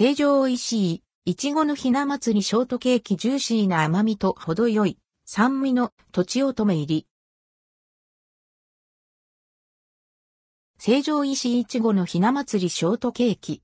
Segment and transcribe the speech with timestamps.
[0.00, 7.06] 成城石井、いちごのひな祭りショートケーキジューシーな甘みと程よい酸味のとちおとめ入り。
[10.78, 13.60] 成城石井いちごのひな祭りショートケーキ。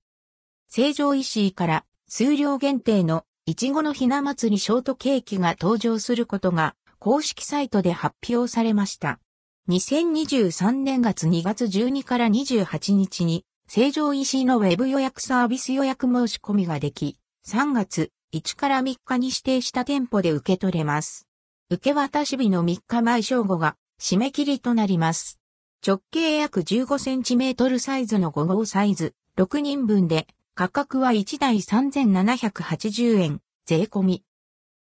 [0.66, 9.21] 成城石井から数量限定のいちごのひな祭りショートケーキが登場することが公式サイトで発表されました。
[9.69, 17.18] 2023年月2月12から28日に成城石井のウェブ予約サービス予約申し込みができ、
[17.48, 21.27] 3月1から3日に指定した店舗で受け取れます。
[21.70, 25.41] 受け渡し日の3日前正午が締め切りとなります。
[25.86, 34.24] 直径約15センチメートルサイズの5号サイズ、6人分で、価格は1台3780円、税込み。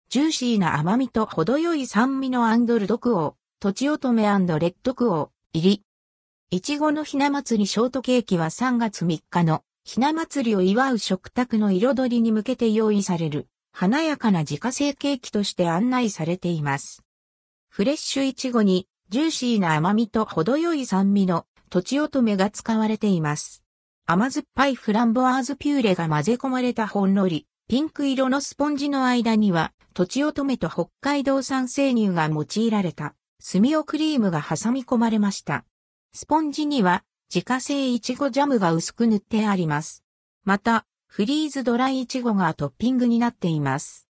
[0.09, 5.88] ジューシーな甘みと程よい酸味のアンドルドクオー、とちおとめレッドクオー、入り。
[6.51, 17.03] いちごのひな祭りショートケーキは3月3日のひな祭りを祝う食卓の彩りに向けて用意される華やかな自家製ケーキとして案内されています。
[17.69, 23.63] フレッシュいちごにジューシーな甘みと程よい酸味のとちおとめが使われています。
[24.07, 35.67] 甘酸っぱいフランボワーズピューレが混ぜ込まれたほんのり、ピンク色のスポンジの間には、とちおとめと北海道産生乳が用いられた、スミオクリームが挟み込まれました。
[36.13, 40.05] スポンジには自家製いちごジャムが薄く塗ってあります。
[40.45, 44.09] また、フリーズドライいちごがトッピングになっています。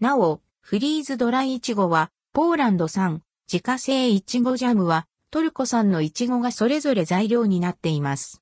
[0.00, 8.32] なお、フリーズドライいちごは、ポーランド産、自家製いちごジャムは、トルコ産のいちごがそれぞれ材料になっています。